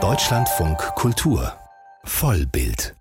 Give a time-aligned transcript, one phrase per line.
[0.00, 1.52] Deutschlandfunk Kultur
[2.04, 2.94] Vollbild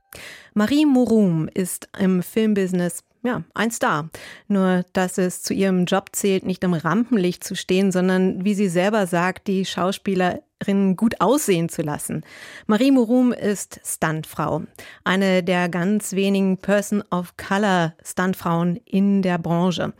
[0.56, 4.10] Marie Morum ist im Filmbusiness ja, ein Star.
[4.48, 8.70] Nur, dass es zu ihrem Job zählt, nicht im Rampenlicht zu stehen, sondern, wie sie
[8.70, 12.24] selber sagt, die Schauspielerin gut aussehen zu lassen.
[12.66, 14.64] Marie Morum ist Stuntfrau.
[15.04, 19.94] Eine der ganz wenigen Person of Color Stuntfrauen in der Branche.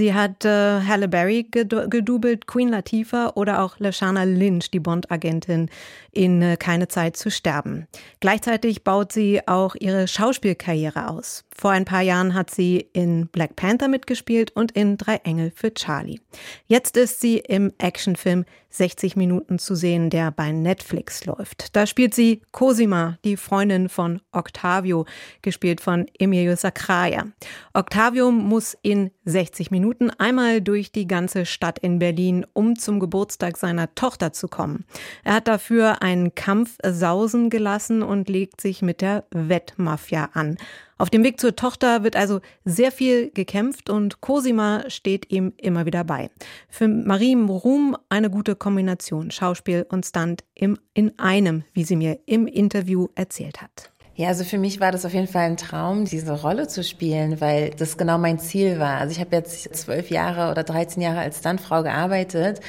[0.00, 5.68] Sie hat äh, Halle Berry gedubelt, Queen Latifah oder auch Lashana Lynch, die Bond-Agentin
[6.10, 7.86] in äh, Keine Zeit zu sterben.
[8.20, 11.44] Gleichzeitig baut sie auch ihre Schauspielkarriere aus.
[11.54, 15.74] Vor ein paar Jahren hat sie in Black Panther mitgespielt und in Drei Engel für
[15.74, 16.20] Charlie.
[16.66, 21.74] Jetzt ist sie im Actionfilm 60 Minuten zu sehen, der bei Netflix läuft.
[21.76, 25.06] Da spielt sie Cosima, die Freundin von Octavio,
[25.42, 27.26] gespielt von Emilio Sacraia.
[27.74, 33.56] Octavio muss in 60 Minuten einmal durch die ganze Stadt in Berlin, um zum Geburtstag
[33.56, 34.84] seiner Tochter zu kommen.
[35.24, 40.56] Er hat dafür einen Kampf sausen gelassen und legt sich mit der Wettmafia an.
[40.98, 45.86] Auf dem Weg zur Tochter wird also sehr viel gekämpft und Cosima steht ihm immer
[45.86, 46.30] wieder bei.
[46.68, 52.18] Für Marie Morum eine gute Kombination Schauspiel und Stunt im, in einem, wie sie mir
[52.26, 53.90] im Interview erzählt hat.
[54.20, 57.40] Ja, also für mich war das auf jeden Fall ein Traum, diese Rolle zu spielen,
[57.40, 58.98] weil das genau mein Ziel war.
[58.98, 62.60] Also ich habe jetzt zwölf Jahre oder 13 Jahre als Stuntfrau gearbeitet,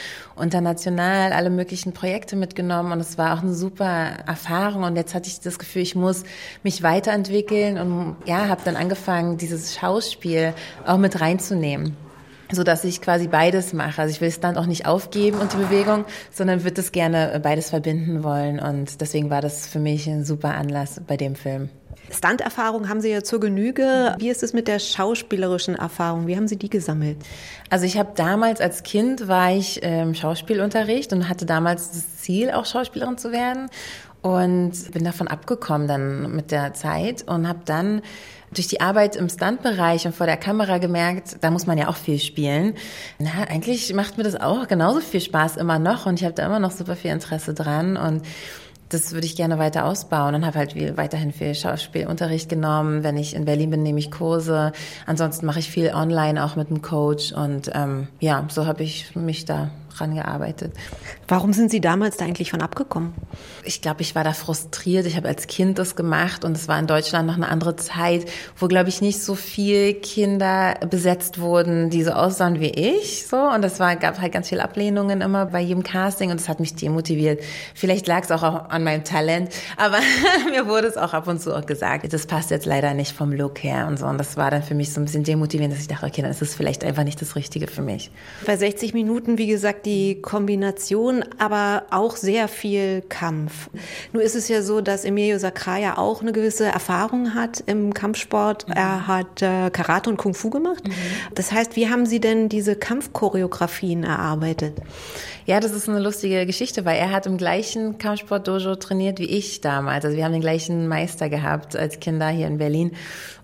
[0.42, 3.84] international alle möglichen Projekte mitgenommen und es war auch eine super
[4.26, 6.24] Erfahrung und jetzt hatte ich das Gefühl, ich muss
[6.64, 10.54] mich weiterentwickeln und ja, habe dann angefangen, dieses Schauspiel
[10.86, 11.98] auch mit reinzunehmen
[12.52, 14.02] so dass ich quasi beides mache.
[14.02, 17.40] Also ich will es dann auch nicht aufgeben und die Bewegung, sondern würde es gerne
[17.42, 18.60] beides verbinden wollen.
[18.60, 21.70] Und deswegen war das für mich ein super Anlass bei dem Film.
[22.10, 24.16] Stunt-Erfahrung haben Sie ja zur Genüge.
[24.18, 26.28] Wie ist es mit der schauspielerischen Erfahrung?
[26.28, 27.18] Wie haben Sie die gesammelt?
[27.70, 32.18] Also ich habe damals als Kind war ich im ähm, Schauspielunterricht und hatte damals das
[32.18, 33.70] Ziel, auch Schauspielerin zu werden
[34.22, 38.02] und bin davon abgekommen dann mit der Zeit und habe dann
[38.54, 41.96] durch die Arbeit im Stuntbereich und vor der Kamera gemerkt, da muss man ja auch
[41.96, 42.76] viel spielen.
[43.18, 46.46] Na, eigentlich macht mir das auch genauso viel Spaß immer noch und ich habe da
[46.46, 48.24] immer noch super viel Interesse dran und
[48.90, 53.04] das würde ich gerne weiter ausbauen und habe halt weiterhin viel Schauspielunterricht genommen.
[53.04, 54.74] Wenn ich in Berlin bin, nehme ich Kurse.
[55.06, 59.16] Ansonsten mache ich viel online auch mit einem Coach und ähm, ja, so habe ich
[59.16, 59.70] mich da
[60.00, 60.74] gearbeitet.
[61.28, 63.14] Warum sind Sie damals da eigentlich von abgekommen?
[63.64, 65.06] Ich glaube, ich war da frustriert.
[65.06, 68.26] Ich habe als Kind das gemacht und es war in Deutschland noch eine andere Zeit,
[68.58, 73.28] wo, glaube ich, nicht so viel Kinder besetzt wurden, die so aussahen wie ich.
[73.28, 76.50] So Und es war, gab halt ganz viele Ablehnungen immer bei jedem Casting und es
[76.50, 77.42] hat mich demotiviert.
[77.76, 80.00] Vielleicht lag es auch an meinem Talent, aber
[80.52, 83.32] mir wurde es auch ab und zu auch gesagt, das passt jetzt leider nicht vom
[83.32, 84.06] Look her und so.
[84.06, 86.32] Und das war dann für mich so ein bisschen demotivierend, dass ich dachte, okay, dann
[86.32, 88.12] ist es vielleicht einfach nicht das Richtige für mich.
[88.46, 93.70] Bei 60 Minuten, wie gesagt, die Kombination, aber auch sehr viel Kampf.
[94.14, 98.68] Nur ist es ja so, dass Emilio Sacraia auch eine gewisse Erfahrung hat im Kampfsport.
[98.68, 98.74] Mhm.
[98.74, 100.88] Er hat äh, Karate und Kung Fu gemacht.
[100.88, 100.94] Mhm.
[101.36, 104.78] Das heißt, wie haben Sie denn diese Kampfchoreografien erarbeitet?
[105.46, 109.62] Ja, das ist eine lustige Geschichte, weil er hat im gleichen Kampfsport-Dojo trainiert wie ich
[109.62, 110.06] damals.
[110.06, 112.92] Also wir haben den gleichen Meister gehabt als Kinder hier in Berlin.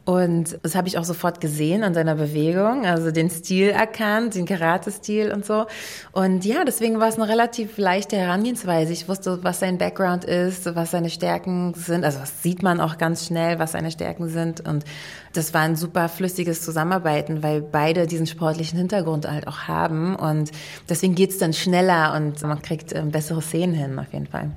[0.07, 4.45] Und das habe ich auch sofort gesehen an seiner Bewegung, also den Stil erkannt, den
[4.45, 5.65] Karate-Stil und so.
[6.13, 8.93] Und ja, deswegen war es eine relativ leichte Herangehensweise.
[8.93, 12.05] Ich wusste, was sein Background ist, was seine Stärken sind.
[12.05, 14.65] Also das sieht man auch ganz schnell, was seine Stärken sind.
[14.65, 14.85] Und
[15.33, 20.15] das war ein super flüssiges Zusammenarbeiten, weil beide diesen sportlichen Hintergrund halt auch haben.
[20.15, 20.51] Und
[20.87, 24.51] deswegen geht's dann schneller und man kriegt ähm, bessere Szenen hin, auf jeden Fall.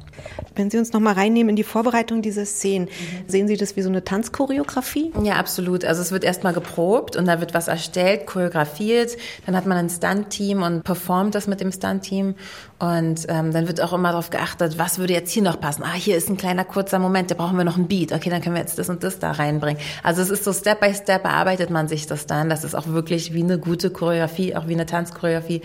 [0.54, 3.28] Wenn Sie uns nochmal reinnehmen in die Vorbereitung dieser Szenen, mhm.
[3.28, 5.12] sehen Sie das wie so eine Tanzchoreografie?
[5.24, 5.84] Ja, absolut.
[5.86, 9.16] Also es wird erstmal geprobt und da wird was erstellt, choreografiert.
[9.46, 12.34] Dann hat man ein Stunt-Team und performt das mit dem Stunt-Team.
[12.78, 15.82] Und ähm, dann wird auch immer darauf geachtet, was würde jetzt hier noch passen.
[15.82, 18.12] Ah, hier ist ein kleiner kurzer Moment, da brauchen wir noch ein Beat.
[18.12, 19.80] Okay, dann können wir jetzt das und das da reinbringen.
[20.02, 22.86] Also es ist so Step by Step erarbeitet man sich das dann, dass es auch
[22.86, 25.60] wirklich wie eine gute Choreografie, auch wie eine Tanzchoreografie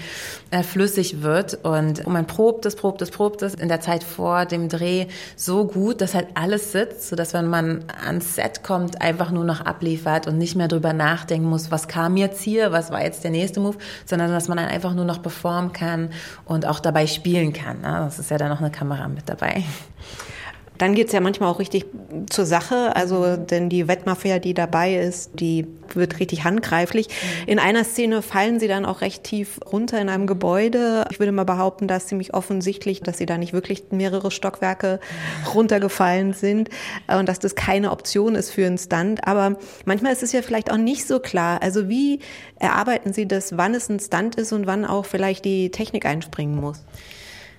[0.51, 1.59] äh, flüssig wird.
[1.63, 5.07] Und man probt es, probt es, probt es in der Zeit vor dem Dreh
[5.37, 9.64] so gut, dass halt alles sitzt, sodass wenn man ans Set kommt, einfach nur noch
[9.65, 13.31] abliefert und nicht mehr drüber nachdenken muss, was kam jetzt hier, was war jetzt der
[13.31, 16.09] nächste Move, sondern dass man dann einfach nur noch performen kann
[16.45, 17.81] und auch dabei spielen kann.
[17.81, 18.01] Ne?
[18.05, 19.63] Das ist ja dann noch eine Kamera mit dabei.
[20.77, 21.85] Dann geht's ja manchmal auch richtig
[22.29, 22.95] zur Sache.
[22.95, 27.07] Also, denn die Wettmafia, die dabei ist, die wird richtig handgreiflich.
[27.07, 27.47] Mhm.
[27.47, 31.05] In einer Szene fallen sie dann auch recht tief runter in einem Gebäude.
[31.11, 34.99] Ich würde mal behaupten, da ist ziemlich offensichtlich, dass sie da nicht wirklich mehrere Stockwerke
[35.53, 36.69] runtergefallen sind
[37.07, 39.27] und dass das keine Option ist für einen Stunt.
[39.27, 41.61] Aber manchmal ist es ja vielleicht auch nicht so klar.
[41.61, 42.19] Also, wie
[42.59, 46.59] erarbeiten Sie das, wann es ein Stunt ist und wann auch vielleicht die Technik einspringen
[46.59, 46.83] muss?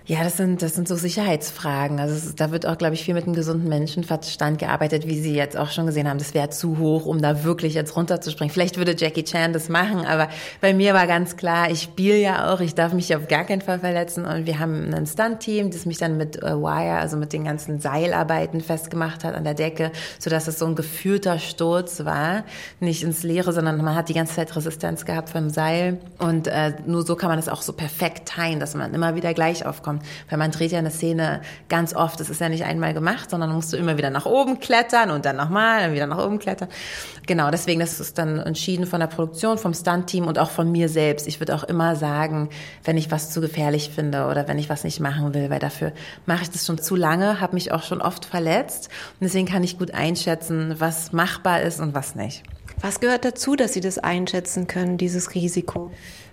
[0.08, 1.98] Ja, das sind, das sind so Sicherheitsfragen.
[1.98, 5.34] Also es, da wird auch, glaube ich, viel mit einem gesunden Menschenverstand gearbeitet, wie Sie
[5.34, 6.18] jetzt auch schon gesehen haben.
[6.18, 8.52] Das wäre zu hoch, um da wirklich jetzt runterzuspringen.
[8.52, 10.28] Vielleicht würde Jackie Chan das machen, aber
[10.60, 13.62] bei mir war ganz klar, ich spiele ja auch, ich darf mich auf gar keinen
[13.62, 14.24] Fall verletzen.
[14.26, 17.80] Und wir haben ein Stunt-Team, das mich dann mit äh, Wire, also mit den ganzen
[17.80, 22.44] Seilarbeiten festgemacht hat an der Decke, sodass es so ein geführter Sturz war.
[22.78, 25.98] Nicht ins Leere, sondern man hat die ganze Zeit Resistenz gehabt vom Seil.
[26.18, 29.34] Und äh, nur so kann man das auch so perfekt teilen, dass man immer wieder
[29.34, 30.31] gleich aufkommt kommt.
[30.31, 32.20] Weil man dreht ja eine Szene ganz oft.
[32.20, 35.25] Das ist ja nicht einmal gemacht, sondern musst du immer wieder nach oben klettern und
[35.25, 36.69] dann nochmal, dann wieder nach oben klettern.
[37.26, 40.88] Genau, deswegen, das ist dann entschieden von der Produktion, vom Stunt-Team und auch von mir
[40.88, 41.26] selbst.
[41.26, 42.48] Ich würde auch immer sagen,
[42.84, 45.93] wenn ich was zu gefährlich finde oder wenn ich was nicht machen will, weil dafür
[46.26, 48.88] mache ich das schon zu lange, habe mich auch schon oft verletzt.
[49.20, 52.42] Und deswegen kann ich gut einschätzen, was machbar ist und was nicht.
[52.81, 55.90] Was gehört dazu, dass Sie das einschätzen können, dieses Risiko?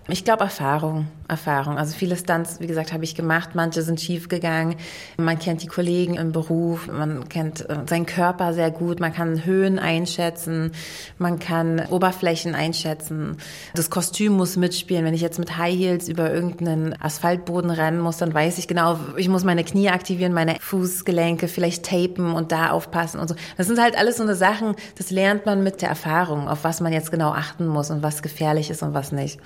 [0.09, 1.77] Ich glaube Erfahrung, Erfahrung.
[1.77, 3.51] Also viele Stunts, wie gesagt, habe ich gemacht.
[3.53, 4.75] Manche sind schief gegangen.
[5.15, 9.00] Man kennt die Kollegen im Beruf, man kennt äh, seinen Körper sehr gut.
[9.00, 10.73] Man kann Höhen einschätzen,
[11.19, 13.38] man kann Oberflächen einschätzen.
[13.75, 15.05] Das Kostüm muss mitspielen.
[15.05, 18.99] Wenn ich jetzt mit High Heels über irgendeinen Asphaltboden rennen muss, dann weiß ich genau,
[19.15, 23.35] ich muss meine Knie aktivieren, meine Fußgelenke vielleicht tapen und da aufpassen und so.
[23.56, 26.81] Das sind halt alles so eine Sachen, das lernt man mit der Erfahrung, auf was
[26.81, 29.39] man jetzt genau achten muss und was gefährlich ist und was nicht.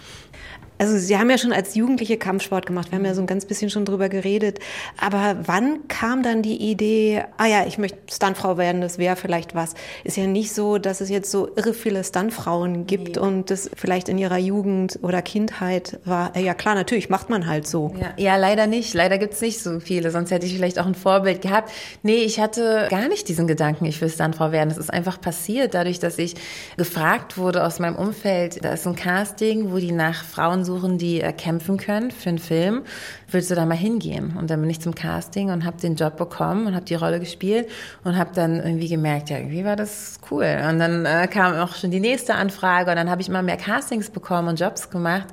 [0.77, 2.91] Also Sie haben ja schon als Jugendliche Kampfsport gemacht.
[2.91, 4.59] Wir haben ja so ein ganz bisschen schon drüber geredet.
[4.99, 9.55] Aber wann kam dann die Idee, ah ja, ich möchte Stuntfrau werden, das wäre vielleicht
[9.55, 9.73] was.
[10.03, 13.21] Ist ja nicht so, dass es jetzt so irre viele Stuntfrauen gibt nee.
[13.21, 16.37] und das vielleicht in ihrer Jugend oder Kindheit war.
[16.37, 17.93] Ja klar, natürlich macht man halt so.
[17.99, 18.93] Ja, ja leider nicht.
[18.93, 20.11] Leider gibt's nicht so viele.
[20.11, 21.71] Sonst hätte ich vielleicht auch ein Vorbild gehabt.
[22.03, 24.69] Nee, ich hatte gar nicht diesen Gedanken, ich will Stuntfrau werden.
[24.69, 26.35] Das ist einfach passiert, dadurch, dass ich
[26.77, 28.63] gefragt wurde aus meinem Umfeld.
[28.63, 32.37] Da ist ein Casting, wo die nach Frauen suchen, die äh, kämpfen können für einen
[32.37, 32.83] Film.
[33.31, 34.37] Willst du da mal hingehen?
[34.37, 37.19] Und dann bin ich zum Casting und habe den Job bekommen und habe die Rolle
[37.19, 37.67] gespielt
[38.03, 40.45] und habe dann irgendwie gemerkt, ja, irgendwie war das cool.
[40.69, 43.57] Und dann äh, kam auch schon die nächste Anfrage und dann habe ich immer mehr
[43.57, 45.27] Castings bekommen und Jobs gemacht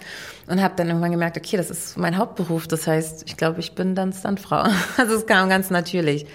[0.46, 2.66] und habe dann irgendwann gemerkt, okay, das ist mein Hauptberuf.
[2.66, 4.64] Das heißt, ich glaube, ich bin dann Stuntfrau.
[4.96, 6.26] Also es kam ganz natürlich.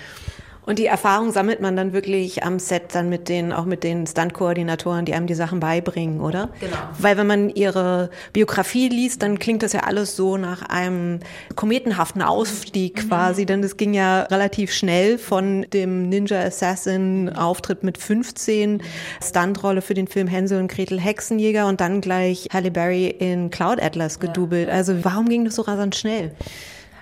[0.70, 4.06] Und die Erfahrung sammelt man dann wirklich am Set dann mit den, auch mit den
[4.06, 6.50] Stunt-Koordinatoren, die einem die Sachen beibringen, oder?
[6.60, 6.78] Genau.
[7.00, 11.22] Weil wenn man ihre Biografie liest, dann klingt das ja alles so nach einem
[11.56, 13.10] kometenhaften Ausstieg mhm.
[13.10, 18.84] quasi, denn es ging ja relativ schnell von dem Ninja Assassin Auftritt mit 15,
[19.24, 23.82] Stuntrolle für den Film Hänsel und Gretel Hexenjäger und dann gleich Halle Berry in Cloud
[23.82, 24.68] Atlas gedoubelt.
[24.68, 24.76] Ja.
[24.76, 26.32] Also warum ging das so rasant schnell?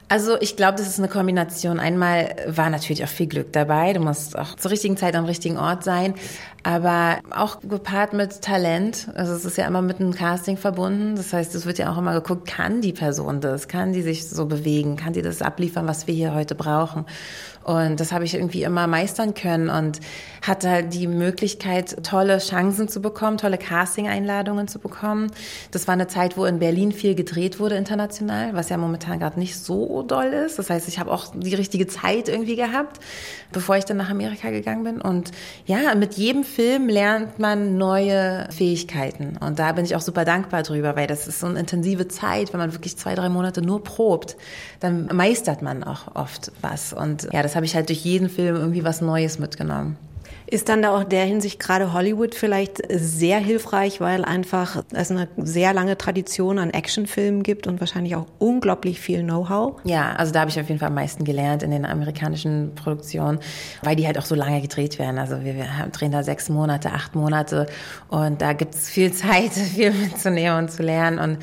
[0.09, 1.79] Also ich glaube, das ist eine Kombination.
[1.79, 3.91] Einmal war natürlich auch viel Glück dabei.
[3.93, 6.15] Du musst auch zur richtigen Zeit am richtigen Ort sein
[6.67, 9.07] aber auch gepaart mit Talent.
[9.15, 11.15] Also es ist ja immer mit einem Casting verbunden.
[11.15, 13.69] Das heißt, es wird ja auch immer geguckt, kann die Person das?
[13.69, 14.97] Kann die sich so bewegen?
[14.97, 17.05] Kann die das abliefern, was wir hier heute brauchen?
[17.67, 19.99] Und das habe ich irgendwie immer meistern können und
[20.41, 25.31] hatte halt die Möglichkeit, tolle Chancen zu bekommen, tolle Casting-Einladungen zu bekommen.
[25.71, 29.37] Das war eine Zeit, wo in Berlin viel gedreht wurde international, was ja momentan gerade
[29.37, 30.57] nicht so doll ist.
[30.57, 33.01] Das heißt, ich habe auch die richtige Zeit irgendwie gehabt,
[33.51, 35.01] bevor ich dann nach Amerika gegangen bin.
[35.01, 35.31] Und
[35.65, 39.35] ja, mit jedem Film lernt man neue Fähigkeiten.
[39.41, 42.53] Und da bin ich auch super dankbar drüber, weil das ist so eine intensive Zeit,
[42.53, 44.37] wenn man wirklich zwei, drei Monate nur probt,
[44.79, 46.93] dann meistert man auch oft was.
[46.93, 49.97] Und ja, das habe ich halt durch jeden Film irgendwie was Neues mitgenommen.
[50.49, 55.27] Ist dann da auch der Hinsicht gerade Hollywood vielleicht sehr hilfreich, weil einfach es eine
[55.35, 59.81] sehr lange Tradition an Actionfilmen gibt und wahrscheinlich auch unglaublich viel Know-how?
[59.83, 63.39] Ja, also da habe ich auf jeden Fall am meisten gelernt in den amerikanischen Produktionen,
[63.83, 65.17] weil die halt auch so lange gedreht werden.
[65.17, 67.65] Also wir, wir drehen da sechs Monate, acht Monate
[68.07, 71.39] und da gibt es viel Zeit, viel mitzunehmen und zu lernen und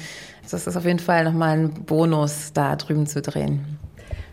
[0.50, 3.78] das ist auf jeden Fall nochmal ein Bonus, da drüben zu drehen.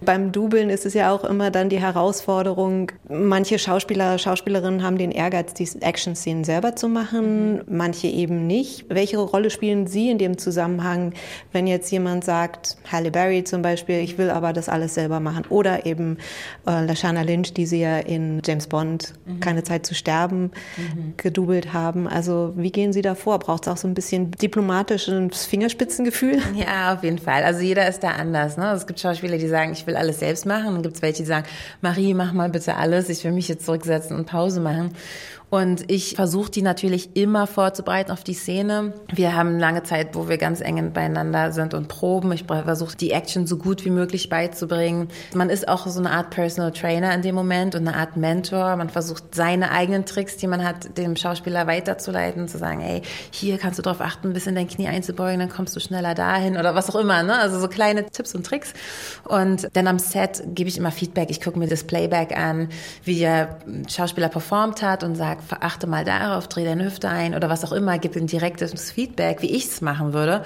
[0.03, 5.11] Beim Dubeln ist es ja auch immer dann die Herausforderung, manche Schauspieler, Schauspielerinnen haben den
[5.11, 8.85] Ehrgeiz, die Action-Szenen selber zu machen, manche eben nicht.
[8.89, 11.13] Welche Rolle spielen Sie in dem Zusammenhang,
[11.51, 15.45] wenn jetzt jemand sagt, Halle Berry zum Beispiel, ich will aber das alles selber machen
[15.49, 16.17] oder eben
[16.65, 19.39] äh, Lashana Lynch, die Sie ja in James Bond mhm.
[19.39, 21.13] keine Zeit zu sterben mhm.
[21.17, 22.07] gedubelt haben.
[22.07, 23.37] Also wie gehen Sie da vor?
[23.37, 26.39] Braucht es auch so ein bisschen diplomatisches Fingerspitzengefühl?
[26.55, 27.43] Ja, auf jeden Fall.
[27.43, 28.57] Also jeder ist da anders.
[28.57, 28.71] Ne?
[28.71, 30.73] Es gibt Schauspieler, die sagen, ich will will alles selbst machen.
[30.73, 31.47] Dann gibt es welche, die sagen,
[31.81, 34.95] Marie, mach mal bitte alles, ich will mich jetzt zurücksetzen und Pause machen.
[35.51, 38.93] Und ich versuche die natürlich immer vorzubereiten auf die Szene.
[39.13, 42.31] Wir haben lange Zeit, wo wir ganz eng beieinander sind und proben.
[42.31, 45.09] Ich versuche die Action so gut wie möglich beizubringen.
[45.35, 48.77] Man ist auch so eine Art Personal Trainer in dem Moment und eine Art Mentor.
[48.77, 53.57] Man versucht seine eigenen Tricks, die man hat, dem Schauspieler weiterzuleiten, zu sagen, hey, hier
[53.57, 56.75] kannst du darauf achten, ein bisschen dein Knie einzubeugen, dann kommst du schneller dahin oder
[56.75, 57.23] was auch immer.
[57.23, 57.37] Ne?
[57.37, 58.73] Also so kleine Tipps und Tricks.
[59.25, 61.29] Und dann am Set gebe ich immer Feedback.
[61.29, 62.69] Ich gucke mir das Playback an,
[63.03, 67.49] wie der Schauspieler performt hat und sage, achte mal darauf, dreh deine Hüfte ein oder
[67.49, 70.43] was auch immer, gib ihm direktes Feedback, wie ich es machen würde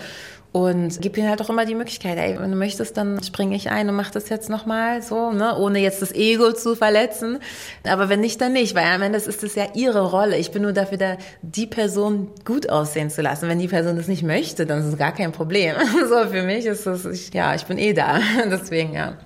[0.55, 3.71] und gib ihnen halt auch immer die Möglichkeit, ey, wenn du möchtest, dann springe ich
[3.71, 7.39] ein und mach das jetzt nochmal so, ne, ohne jetzt das Ego zu verletzen.
[7.83, 10.37] Aber wenn nicht, dann nicht, weil am Ende ist es ja ihre Rolle.
[10.37, 13.49] Ich bin nur dafür da, die Person gut aussehen zu lassen.
[13.49, 15.75] Wenn die Person das nicht möchte, dann ist es gar kein Problem.
[16.07, 18.19] So, für mich ist es, ja, ich bin eh da.
[18.49, 19.17] Deswegen, ja.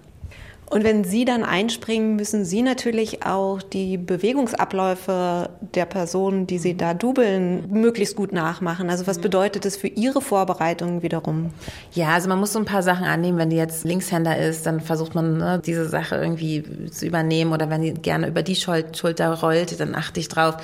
[0.70, 6.78] Und wenn Sie dann einspringen, müssen Sie natürlich auch die Bewegungsabläufe der Personen, die Sie
[6.78, 8.90] da dubeln, möglichst gut nachmachen.
[8.90, 9.24] Also was mhm.
[9.24, 11.50] bedeutet das für Ihre Vorbereitung wiederum?
[11.94, 13.40] Ja, also man muss so ein paar Sachen annehmen.
[13.40, 17.52] Wenn die jetzt Linkshänder ist, dann versucht man ne, diese Sache irgendwie zu übernehmen.
[17.52, 20.58] Oder wenn die gerne über die Schulter rollt, dann achte ich drauf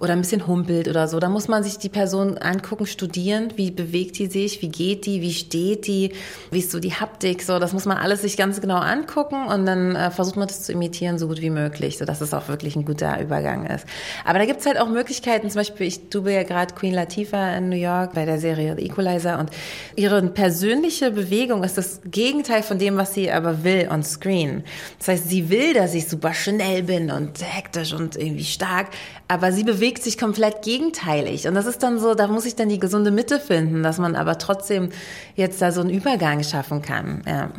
[0.00, 1.18] oder ein bisschen humpelt oder so.
[1.18, 5.22] Da muss man sich die Person angucken, studieren, wie bewegt die sich, wie geht die,
[5.22, 6.12] wie steht die,
[6.50, 7.58] wie ist so die Haptik, so.
[7.58, 10.72] Das muss man alles sich ganz genau angucken und dann äh, versucht man das zu
[10.72, 13.86] imitieren, so gut wie möglich, sodass es auch wirklich ein guter Übergang ist.
[14.24, 17.68] Aber da gibt's halt auch Möglichkeiten, zum Beispiel, ich tue ja gerade Queen Latifah in
[17.68, 19.50] New York bei der Serie The Equalizer und
[19.96, 24.62] ihre persönliche Bewegung ist das Gegenteil von dem, was sie aber will on screen.
[24.98, 28.88] Das heißt, sie will, dass ich super schnell bin und hektisch und irgendwie stark,
[29.26, 31.48] aber sie bewegt sich komplett gegenteilig.
[31.48, 34.16] Und das ist dann so, da muss ich dann die gesunde Mitte finden, dass man
[34.16, 34.90] aber trotzdem
[35.34, 37.22] jetzt da so einen Übergang schaffen kann.
[37.26, 37.50] Ja.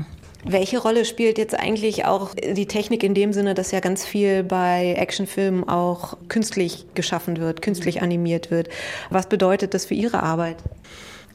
[0.46, 4.44] Welche Rolle spielt jetzt eigentlich auch die Technik in dem Sinne, dass ja ganz viel
[4.44, 8.70] bei Actionfilmen auch künstlich geschaffen wird, künstlich animiert wird?
[9.10, 10.58] Was bedeutet das für Ihre Arbeit?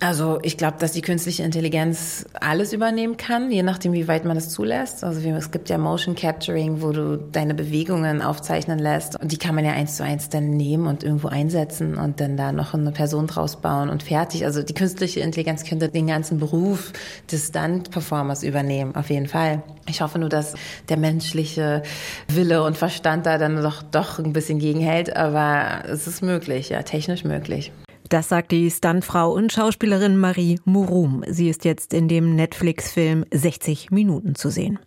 [0.01, 4.37] Also ich glaube, dass die künstliche Intelligenz alles übernehmen kann, je nachdem, wie weit man
[4.37, 5.05] es zulässt.
[5.05, 9.55] Also es gibt ja Motion Capturing, wo du deine Bewegungen aufzeichnen lässt und die kann
[9.55, 12.93] man ja eins zu eins dann nehmen und irgendwo einsetzen und dann da noch eine
[12.93, 14.45] Person draus bauen und fertig.
[14.45, 16.93] Also die künstliche Intelligenz könnte den ganzen Beruf
[17.31, 19.63] des Stunt-Performers übernehmen, auf jeden Fall.
[19.89, 20.55] Ich hoffe nur, dass
[20.89, 21.83] der menschliche
[22.29, 26.83] Wille und Verstand da dann doch, doch ein bisschen gegenhält, aber es ist möglich, ja,
[26.83, 27.73] technisch möglich.
[28.15, 31.25] Das sagt die Stuntfrau und Schauspielerin Marie Murum.
[31.27, 34.79] Sie ist jetzt in dem Netflix-Film 60 Minuten zu sehen.